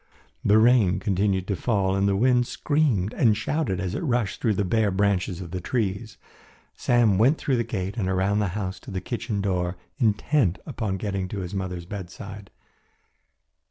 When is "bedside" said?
11.85-12.49